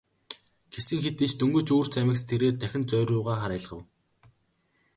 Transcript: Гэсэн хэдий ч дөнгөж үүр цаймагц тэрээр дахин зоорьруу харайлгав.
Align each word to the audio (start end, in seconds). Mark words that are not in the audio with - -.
Гэсэн 0.73 0.99
хэдий 1.03 1.29
ч 1.31 1.33
дөнгөж 1.39 1.67
үүр 1.75 1.87
цаймагц 1.93 2.23
тэрээр 2.29 2.55
дахин 2.61 2.83
зоорьруу 2.89 3.23
харайлгав. 3.41 3.81